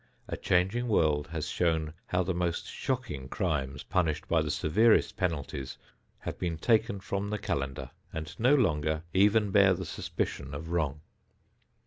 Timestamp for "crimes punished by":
3.29-4.41